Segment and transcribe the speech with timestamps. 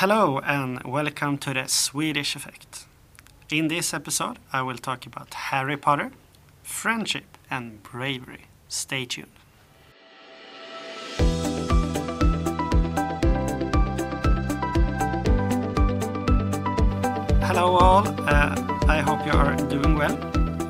[0.00, 2.86] Hello and welcome to the Swedish Effect.
[3.50, 6.12] In this episode, I will talk about Harry Potter,
[6.62, 8.44] friendship, and bravery.
[8.68, 9.26] Stay tuned.
[17.42, 18.06] Hello, all.
[18.06, 18.54] Uh,
[18.86, 20.16] I hope you are doing well.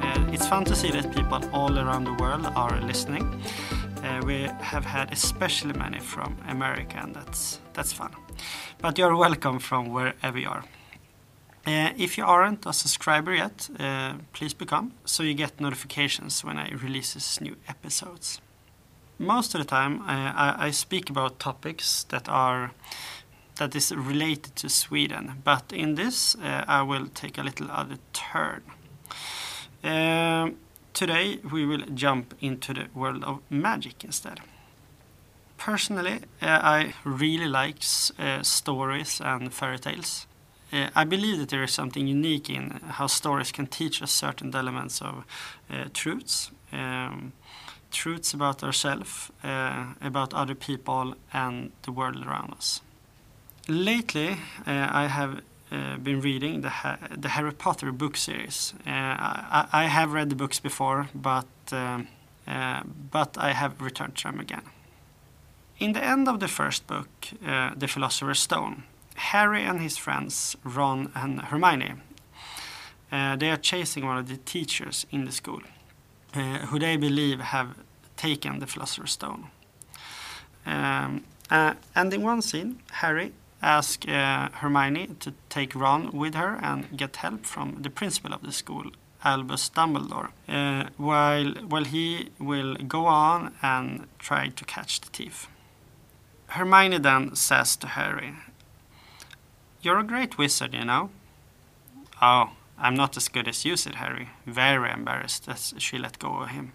[0.02, 3.42] Uh, it's fun to see that people all around the world are listening.
[4.02, 8.10] Uh, we have had especially many from America, and that's that's fun.
[8.80, 10.64] But you're welcome from wherever you are.
[11.66, 16.58] Uh, if you aren't a subscriber yet, uh, please become so you get notifications when
[16.58, 18.40] I release new episodes.
[19.18, 22.70] Most of the time, uh, I, I speak about topics that are
[23.56, 27.98] that is related to Sweden, but in this, uh, I will take a little other
[28.12, 28.62] turn.
[30.98, 34.40] Today, we will jump into the world of magic instead.
[35.56, 37.76] Personally, uh, I really like
[38.18, 40.26] uh, stories and fairy tales.
[40.72, 44.52] Uh, I believe that there is something unique in how stories can teach us certain
[44.52, 45.24] elements of
[45.92, 47.32] truths, um,
[47.92, 49.30] truths about ourselves,
[50.02, 52.80] about other people, and the world around us.
[53.68, 58.74] Lately, I have been reading the, ha the Harry Potter book series.
[58.86, 61.46] I, I, have read the books before, but
[63.10, 64.62] but I have returned to them again.
[65.78, 67.08] In the end of the first book,
[67.46, 68.82] uh, The Philosopher's Stone,
[69.14, 71.94] Harry and his friends Ron and Hermione,
[73.12, 75.62] uh, they are chasing one of the teachers in the school,
[76.34, 77.76] uh, who they believe have
[78.16, 79.50] taken the Philosopher's Stone.
[80.66, 86.58] Um, uh, and in one scene, Harry asks uh, Hermione to take Ron with her
[86.62, 88.92] and get help from the principal of the school,
[89.24, 95.48] Albus Dumbledore, uh, while, while he will go on and try to catch the thief.
[96.48, 98.34] Hermione then says to Harry,
[99.82, 101.10] You're a great wizard, you know.
[102.22, 106.42] Oh, I'm not as good as you, said Harry, very embarrassed as she let go
[106.42, 106.72] of him.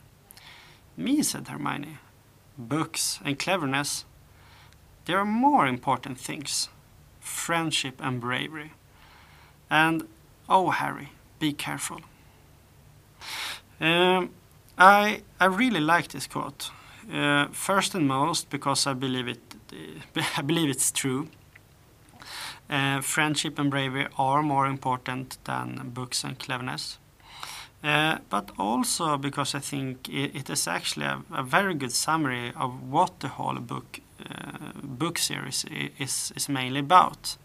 [0.97, 1.97] Me, said Hermione.
[2.57, 4.05] Books and cleverness,
[5.05, 6.69] there are more important things
[7.19, 8.71] friendship and bravery.
[9.69, 10.07] And,
[10.49, 11.09] oh, Harry,
[11.39, 12.01] be careful.
[13.79, 14.29] Um,
[14.77, 16.69] I, I really like this quote.
[17.11, 19.39] Uh, first and most because I believe it
[20.37, 21.27] I believe it's true.
[22.69, 26.97] Uh, friendship and bravery are more important than books and cleverness.
[27.83, 32.53] Uh, but also because I think it, it is actually a, a, very good summary
[32.55, 35.65] of what the whole book uh, book series
[35.99, 37.35] is, is mainly about.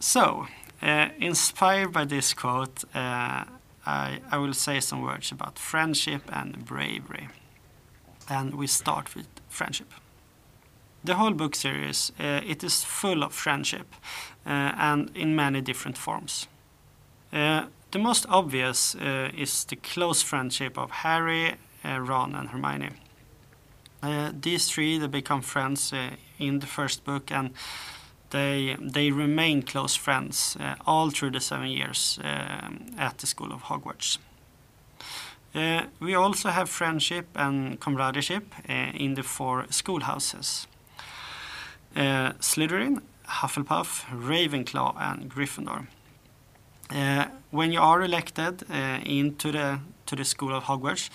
[0.00, 0.46] So,
[0.80, 3.44] uh, inspired by this quote, uh,
[3.84, 7.28] I, I will say some words about friendship and bravery.
[8.30, 9.92] And we start with friendship
[11.04, 13.92] the whole book series uh, it is full of friendship
[14.44, 16.48] and in many different forms.
[17.92, 21.54] Uh, the most obvious uh, is the close friendship of Harry,
[21.84, 22.90] uh, Ron, and Hermione.
[24.02, 25.92] Uh, these three they become friends
[26.38, 27.50] in the first book, and
[28.30, 32.18] they they remain close friends all through the seven years
[32.98, 34.18] at the school of Hogwarts.
[36.00, 40.66] we also have friendship and comradeship in the four schoolhouses.
[41.96, 45.86] Uh, Slytherin, Hufflepuff, Ravenclaw, and Gryffindor.
[46.94, 51.10] Uh, when you are elected uh, into the to the school of Hogwarts,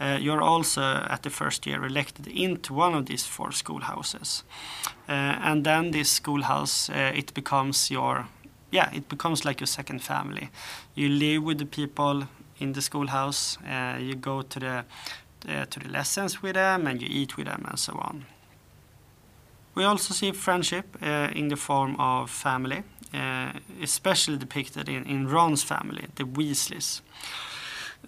[0.00, 4.44] uh, you're also at the first year elected into one of these four schoolhouses,
[5.08, 8.26] uh, and then this schoolhouse uh, it becomes your
[8.72, 10.48] yeah it becomes like your second family.
[10.94, 12.26] You live with the people
[12.58, 13.58] in the schoolhouse.
[14.00, 14.84] you go to the
[15.70, 18.24] to the lessons with them, and you eat with them, and so on.
[19.74, 25.28] We also see friendship uh, in the form of family, uh, especially depicted in, in
[25.28, 27.00] Ron's family, the Weasleys.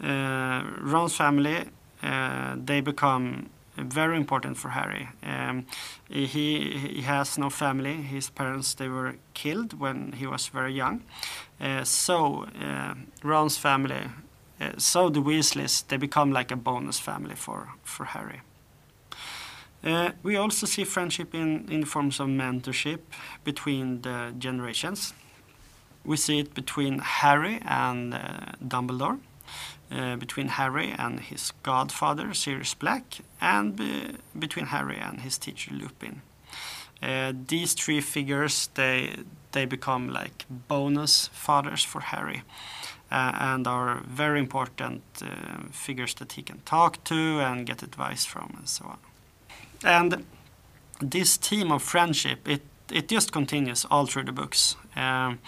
[0.02, 1.64] Uh, Ron's family,
[2.02, 5.08] uh, they become very important for Harry.
[5.22, 5.66] Um,
[6.08, 7.94] he, he has no family.
[7.94, 11.02] His parents, they were killed when he was very young.
[11.84, 12.46] So
[13.22, 14.10] Ron's family,
[14.76, 18.42] so the Weasleys, they become like a bonus family for, for Harry.
[19.84, 23.00] Uh, we also see friendship in, in forms of mentorship
[23.44, 25.12] between the generations.
[26.04, 28.18] We see it between Harry and uh,
[28.64, 29.18] Dumbledore,
[29.90, 35.72] uh, between Harry and his godfather Sirius Black, and be, between Harry and his teacher
[35.74, 36.22] Lupin.
[37.02, 39.16] Uh, these three figures they
[39.50, 42.42] they become like bonus fathers for Harry.
[43.10, 45.26] Uh, and are very important uh,
[45.70, 48.98] figures that he can talk to and get advice from and so on.
[49.84, 50.24] And
[51.00, 54.76] this theme of friendship, it it just continues all through the books.
[54.96, 55.38] Um,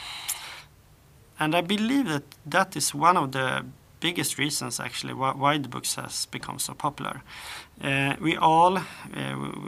[1.39, 3.65] and I believe that that is one of the
[4.01, 7.23] biggest reasons actually why, why the books has become so popular.
[7.83, 8.83] Uh, we all, uh,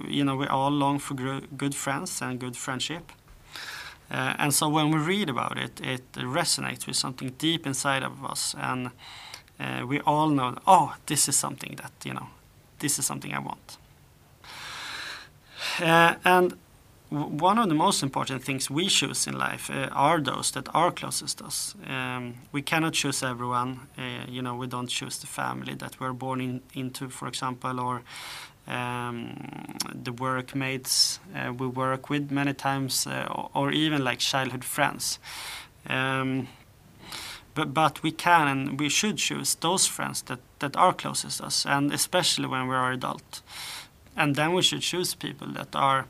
[0.09, 1.15] you know, we all long for
[1.57, 3.13] good friends and good friendship.
[4.11, 8.25] Uh, and so when we read about it, it resonates with something deep inside of
[8.25, 8.91] us, and
[9.59, 12.29] uh, we all know, oh, this is something that you know,
[12.79, 13.79] this is something I want.
[15.81, 16.57] Uh, and
[17.11, 20.91] one of the most important things we choose in life uh, are those that are
[20.91, 21.75] closest to us.
[21.87, 23.81] Um, we cannot choose everyone.
[23.97, 27.79] Uh, you know, we don't choose the family that we're born in, into, for example,
[27.79, 28.03] or
[28.67, 35.19] um, the workmates uh, we work with many times, uh, or even like childhood friends.
[35.89, 36.49] Um,
[37.55, 41.47] but, but we can and we should choose those friends that, that are closest to
[41.47, 43.43] us, and especially when we are adult.
[44.17, 46.07] And then we should choose people that are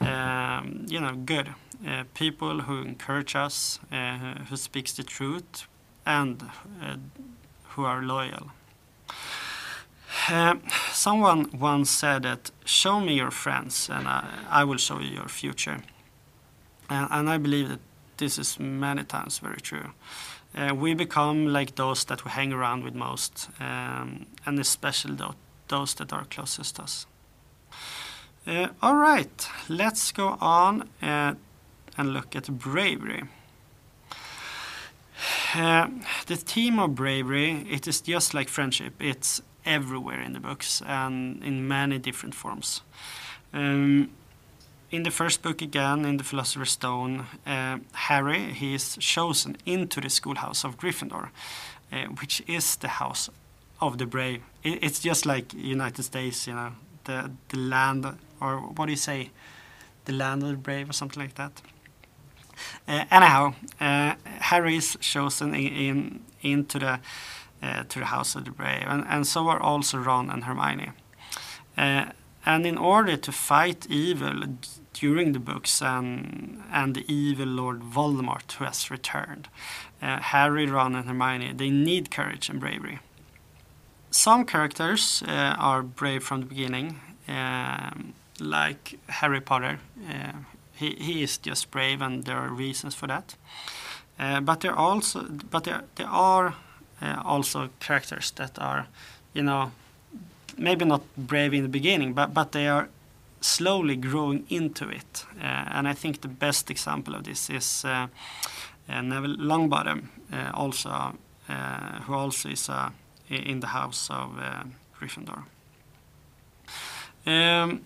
[0.00, 1.54] um, you know, good.
[1.86, 5.66] Uh, people who encourage us, uh, who speaks the truth,
[6.06, 6.42] and
[6.82, 6.96] uh,
[7.70, 8.50] who are loyal.
[10.28, 10.54] Uh,
[10.92, 15.28] someone once said that, show me your friends and I, I will show you your
[15.28, 15.82] future.
[16.88, 17.80] And, and, I believe that
[18.16, 19.90] this is many times very true.
[20.54, 25.18] Uh, we become like those that we hang around with most, um, and especially
[25.68, 27.06] those that are closest to us.
[28.46, 31.34] Uh, all right, let's go on uh,
[31.96, 33.22] and look at bravery.
[35.54, 35.88] Uh,
[36.26, 38.92] the theme of bravery, it is just like friendship.
[39.00, 42.82] It's everywhere in the books and in many different forms.
[43.54, 44.10] Um,
[44.90, 50.02] in the first book again, in the Philosopher's Stone, uh, Harry he is chosen into
[50.02, 51.30] the schoolhouse of Gryffindor,
[51.90, 53.30] uh, which is the house
[53.80, 54.42] of the brave.
[54.62, 56.72] It, it's just like United States, you know,
[57.04, 58.06] the the land
[58.40, 59.30] or what do you say,
[60.04, 61.62] the land of the brave or something like that.
[62.86, 67.00] Uh, anyhow, uh, Harry is chosen in, in into the
[67.62, 70.92] uh, to the House of the Brave, and, and so are also Ron and Hermione.
[71.76, 72.06] Uh,
[72.46, 74.42] and in order to fight evil
[74.92, 79.48] during the books and and the evil Lord Voldemort who has returned,
[80.02, 82.98] uh, Harry, Ron, and Hermione they need courage and bravery.
[84.14, 87.00] Some characters uh, are brave from the beginning.
[87.26, 89.80] Um, like Harry Potter.
[90.08, 90.32] Uh,
[90.72, 93.34] he, he is just brave, and there are reasons for that.
[94.18, 96.54] Uh, but there also, but there there are
[97.24, 98.86] also characters that are,
[99.34, 99.72] you know,
[100.56, 102.88] maybe not brave in the beginning, but but they are
[103.40, 105.26] slowly growing into it.
[105.40, 108.06] Uh, and I think the best example of this is uh,
[108.88, 110.08] uh, Neville Longbottom,
[110.54, 111.14] also
[112.06, 112.70] who also is
[113.34, 114.30] in the house of
[114.98, 115.44] Gryffindor.
[117.26, 117.82] Um,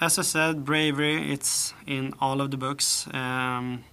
[0.00, 3.06] as I said, bravery, it's in all of the books.
[3.12, 3.84] Um,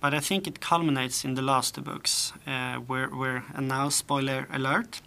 [0.00, 3.88] but I think it culminates in the last two books, uh, where, where, and now
[3.88, 5.00] spoiler alert,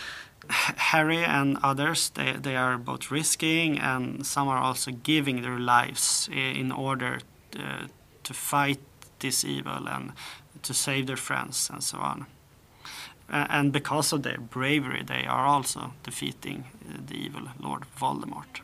[0.50, 6.28] Harry and others, they, they are both risking and some are also giving their lives
[6.32, 7.20] in order
[7.58, 7.86] uh,
[8.24, 8.80] to fight
[9.20, 10.12] this evil and
[10.62, 12.26] to save their friends and so on.
[13.28, 16.64] And because of their bravery, they are also defeating
[17.06, 18.60] the evil Lord Voldemort.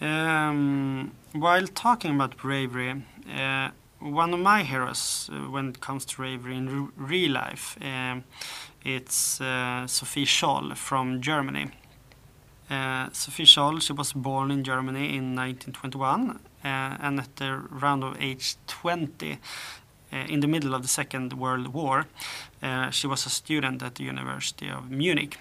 [0.00, 3.02] Um, while talking about bravery,
[3.34, 7.78] uh, one of my heroes uh, when it comes to bravery in real life,
[8.84, 9.40] it's
[9.86, 11.70] Sophie Scholl from Germany.
[12.68, 16.36] Sophie Scholl, she was born in Germany in 1921, uh,
[17.00, 19.36] and at the round of age 20, uh,
[20.28, 22.06] in the middle of the Second World War,
[22.90, 25.38] she was a student at the University of Munich.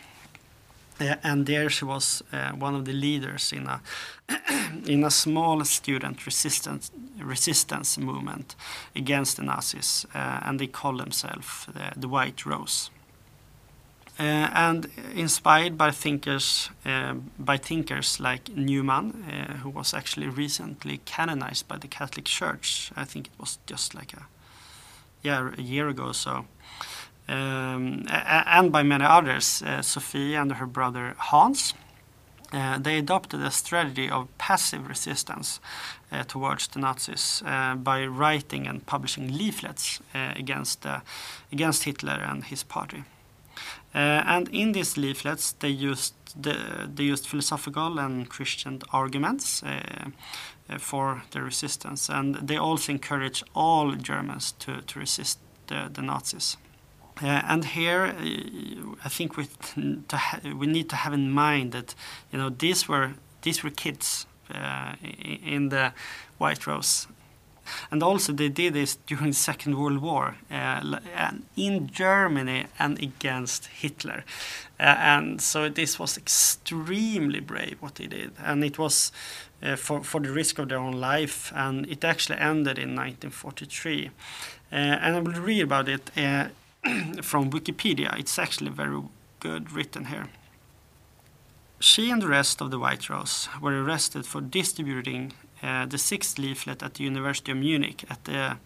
[0.98, 2.24] Uh, and there she was
[2.58, 3.82] one of the leaders in a
[4.86, 6.90] in a small student resistance
[7.20, 8.56] resistance movement
[8.96, 11.68] against the Nazis, and they called themselves
[11.98, 12.90] the White Rose.
[14.18, 21.02] Uh, and inspired by thinkers uh, by thinkers like Newman, uh, who was actually recently
[21.04, 22.92] canonized by the Catholic Church.
[22.96, 24.26] I think it was just like a
[25.26, 26.46] yeah a year ago or so.
[27.28, 31.74] Um, and by many others, uh, Sophie and her brother Hans.
[32.54, 35.60] Uh, they adopted a strategy of passive resistance
[36.12, 41.00] uh, towards the Nazis uh, by writing and publishing leaflets uh, against, uh,
[41.52, 43.04] against Hitler and his party.
[43.94, 46.56] and in these leaflets, they used, the,
[46.94, 49.64] they used philosophical and Christian arguments
[50.80, 56.58] for the resistance, and they also encouraged all Germans to, to resist the, the Nazis.
[57.22, 59.48] Uh, and here, uh, I think we
[60.54, 61.96] we need to have in mind that
[62.32, 65.94] you know these were these were kids uh, in the
[66.38, 67.08] White Rose.
[67.92, 71.00] And also they did this during the Second World War uh,
[71.56, 74.24] in Germany and against Hitler.
[74.80, 78.32] Uh, and so this was extremely brave what they did.
[78.44, 79.12] And it was
[79.64, 81.52] uh, for, for the risk of their own life.
[81.56, 84.08] And it actually ended in 1943.
[84.72, 86.48] Uh, and I will read about it uh,
[87.22, 88.18] from Wikipedia.
[88.20, 89.02] It's actually very
[89.40, 90.28] good written here.
[91.80, 95.34] She and the rest of the White Rose were arrested for distributing
[95.66, 98.58] uh, the sixth leaflet at the University of Munich at the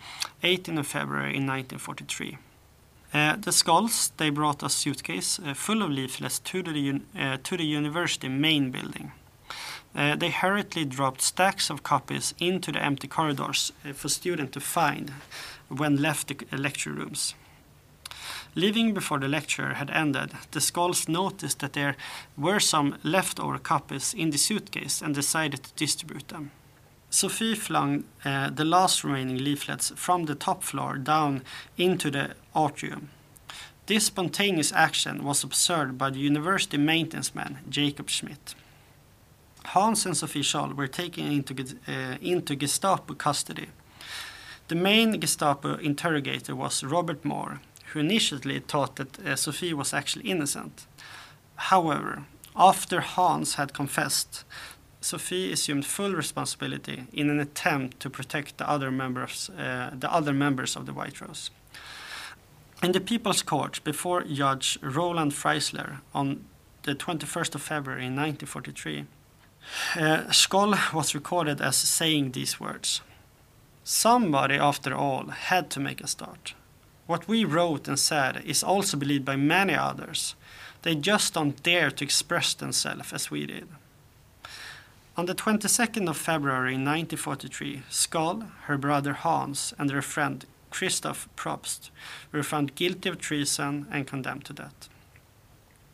[0.43, 2.37] 18th of February in 1943.
[3.13, 7.01] Uh, the Scholls they brought a suitcase uh, full of leaflets to the,
[7.43, 9.13] to the university main building.
[9.95, 15.11] They hurriedly dropped stacks of copies into the empty corridors for students to find
[15.67, 17.33] when left the lecture rooms.
[18.55, 21.95] Leaving before the lecture had ended, the Scholls noticed that there
[22.37, 26.51] were some leftover copies in the suitcase and decided to distribute them.
[27.09, 31.41] Sophie flung uh, the last remaining leaflets from the top floor down
[31.77, 33.09] into the atrium.
[33.87, 38.53] This spontaneous action was observed by the university maintenance man, Jakob Schmid.
[39.65, 41.55] Hans and Sophie Scholl were taken into,
[41.87, 43.69] uh, into Gestapo custody.
[44.67, 50.29] The main Gestapo interrogator was Robert Mohr, who initially thought that uh, Sophie was actually
[50.29, 50.85] innocent.
[51.55, 52.25] However,
[52.55, 54.43] after Hans had confessed,
[55.01, 60.33] Sophie assumed full responsibility in an attempt to protect the other members, uh, the other
[60.33, 61.51] members of the White Rose.
[62.83, 66.45] In the People's Court before Judge Roland Freisler on
[66.83, 69.05] the 21st of February 1943,
[69.95, 73.01] uh, Scholl was recorded as saying these words.
[73.83, 76.53] Somebody, after all, had to make a start.
[77.07, 80.35] What we wrote and said is also believed by many others.
[80.83, 83.67] They just don't dare to express themselves as we did.
[85.19, 91.89] On the 22nd of February 1943, Scholl, her brother Hans, and their friend Christoph Probst
[92.31, 94.87] were found guilty of treason and condemned to death.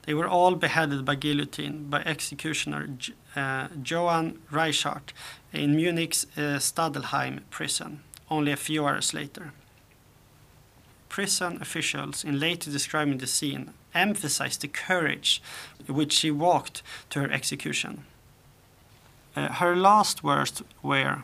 [0.03, 2.87] They were all beheaded by guillotine by executioner
[3.35, 5.11] uh, Johann Reichhart
[5.51, 9.53] in Munich's uh, Stadelheim prison, only a few hours later.
[11.09, 15.41] Prison officials, in later describing the scene, emphasized the courage
[15.79, 18.03] with which she walked to her execution.
[19.35, 21.23] Uh, her last words were,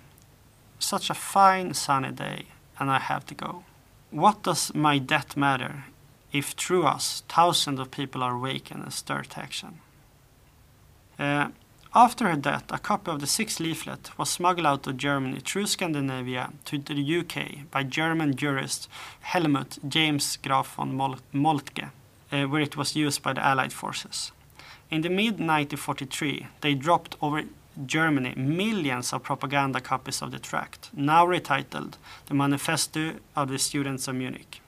[0.80, 2.46] Such a fine sunny day,
[2.80, 3.63] and I have to go.
[4.10, 5.86] What does my death matter
[6.34, 9.80] if through us thousands of people are awakened and stirred to action?
[11.18, 11.50] Uh,
[11.94, 15.68] after her death, a copy of the sixth leaflet was smuggled out of Germany through
[15.68, 18.88] Scandinavia to the UK by German jurist
[19.22, 20.96] Helmuth James Graf von
[21.34, 21.91] Moltke,
[22.32, 24.32] uh, where it was used by the Allied forces.
[24.89, 27.44] In the mid 1943, they dropped over
[27.85, 31.93] Germany millions of propaganda copies of the tract, now retitled
[32.27, 34.61] The Manifesto of the Students of Munich.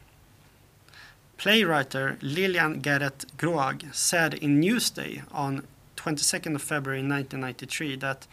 [1.38, 5.68] Playwright Lillian Garrett Groag said in Newsday on
[5.98, 8.28] 22nd of February 1993 that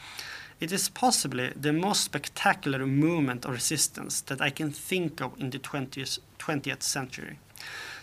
[0.61, 5.51] it is possibly the most spectacular movement of resistance that I can think of in
[5.51, 7.39] the 20th, 20th century.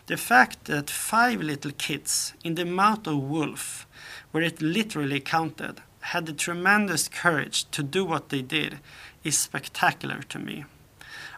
[0.07, 3.85] The fact that five little kids in the mouth of wolf,
[4.31, 5.81] where it literally counted,
[6.11, 8.79] had the tremendous courage to do what they did
[9.25, 10.63] is spectacular to me.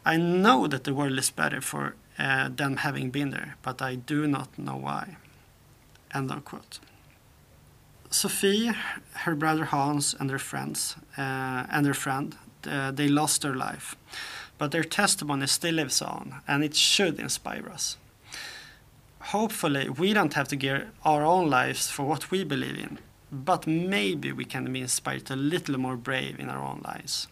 [0.05, 3.95] I know that the world is better for uh, them having been there, but I
[3.95, 5.17] do not know why.
[6.13, 6.79] End of quote.
[8.11, 8.71] Sophie,
[9.25, 12.35] her brother Hans, and their friends, uh, and their friend,
[12.67, 13.95] uh, they lost their life,
[14.59, 17.97] but their testimony still lives on, and it should inspire us.
[19.19, 22.99] Hopefully, we don't have to give our own lives for what we believe in,
[23.31, 27.27] but maybe we can be inspired a little more brave in our own lives.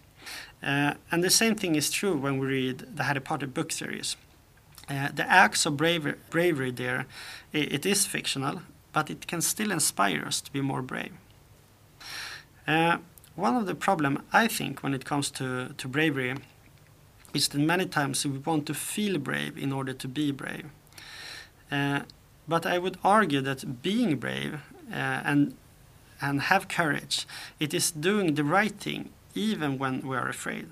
[0.61, 4.15] Uh, and the same thing is true when we read the Harry Potter book series.
[4.89, 7.05] Uh, the acts of bravery, bravery there,
[7.51, 8.61] it, it is fictional,
[8.93, 11.13] but it can still inspire us to be more brave.
[12.67, 12.97] Uh,
[13.35, 16.35] one of the problem I think when it comes to, to bravery
[17.33, 20.65] is that many times we want to feel brave in order to be brave.
[21.71, 22.01] Uh,
[22.47, 24.61] but I would argue that being brave
[24.91, 25.53] uh, and
[26.21, 27.25] and have courage.
[27.59, 30.67] It is doing the right thing even when we are afraid.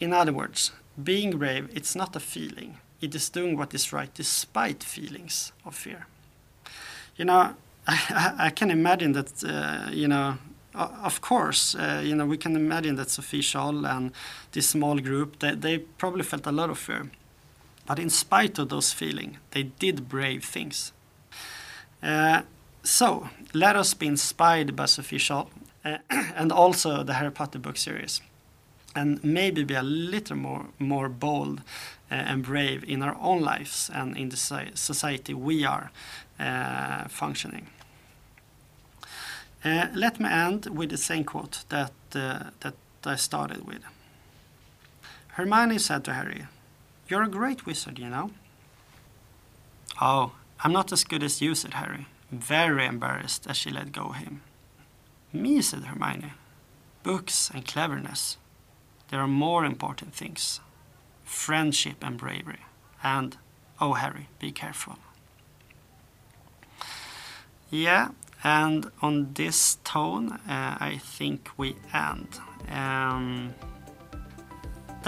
[0.00, 2.78] In other words, being brave, it's not a feeling.
[3.00, 6.06] It is doing what is right despite feelings of fear.
[7.16, 7.54] You know,
[7.86, 10.38] I, I can imagine that, uh, you know,
[10.74, 14.12] of course, uh, you know, we can imagine that Sophie Scholl and
[14.52, 17.10] this small group, they, they probably felt a lot of fear.
[17.86, 20.92] But in spite of those feelings, they did brave things.
[22.02, 22.42] Uh,
[22.88, 25.48] so, let us be inspired by Sophie Scholl
[25.84, 28.22] uh, and also the Harry Potter book series.
[28.96, 31.60] And maybe be a little more, more bold
[32.10, 35.90] uh, and brave in our own lives and in the society we are
[36.40, 37.66] uh, functioning.
[39.62, 43.82] Uh, let me end with the same quote that, that I started with.
[45.32, 46.46] Hermione said to Harry,
[47.06, 48.30] You're a great wizard, you know.
[50.00, 50.32] Oh,
[50.64, 54.16] I'm not as good as you, said Harry, very embarrassed as she let go of
[54.16, 54.42] him.
[55.32, 56.32] Me, said Hermione.
[57.02, 58.36] Books and cleverness.
[59.08, 60.60] There are more important things
[61.24, 62.60] friendship and bravery.
[63.02, 63.36] And,
[63.80, 64.98] oh, Harry, be careful.
[67.70, 68.08] Yeah,
[68.42, 72.40] and on this tone, uh, I think we end.
[72.70, 73.54] Um,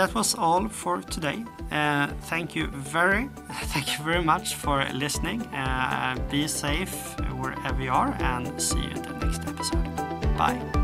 [0.01, 1.45] that was all for today.
[1.71, 3.29] Uh, thank you very,
[3.73, 5.43] thank you very much for listening.
[5.55, 9.85] Uh, be safe wherever you are, and see you in the next episode.
[10.39, 10.80] Bye.